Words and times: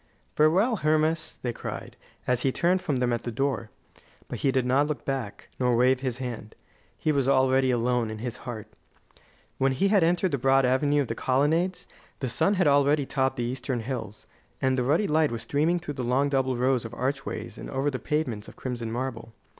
"Farewell, 0.35 0.77
Hermas," 0.77 1.37
they 1.43 1.53
cried, 1.53 1.95
as 2.25 2.41
he 2.41 2.51
turned 2.51 2.81
from 2.81 2.97
them 2.97 3.13
at 3.13 3.21
the 3.21 3.31
door. 3.31 3.69
But 4.29 4.39
he 4.39 4.51
did 4.51 4.65
not 4.65 4.87
look 4.87 5.05
back, 5.05 5.49
nor 5.59 5.75
wave 5.77 5.99
his 5.99 6.17
hand. 6.17 6.55
He 6.97 7.11
was 7.11 7.29
already 7.29 7.69
alone 7.69 8.09
in 8.09 8.17
his 8.17 8.37
heart. 8.37 8.65
When 9.59 9.73
he 9.73 9.91
entered 9.91 10.31
the 10.31 10.39
broad 10.39 10.65
Avenue 10.65 11.01
of 11.03 11.07
the 11.07 11.13
Colonnades, 11.13 11.85
the 12.19 12.29
sun 12.29 12.55
had 12.55 12.65
already 12.67 13.05
topped 13.05 13.35
the 13.35 13.43
eastern 13.43 13.81
hills, 13.81 14.25
and 14.59 14.75
the 14.75 14.81
ruddy 14.83 15.05
light 15.07 15.29
was 15.31 15.43
streaming 15.43 15.77
through 15.77 15.93
the 15.93 16.03
long 16.03 16.29
double 16.29 16.57
row 16.57 16.73
of 16.73 16.95
archways 16.95 17.59
and 17.59 17.69
over 17.69 17.91
the 17.91 17.99
pavements 17.99 18.47
of 18.47 18.55
crimson 18.55 18.91
marble. 18.91 19.33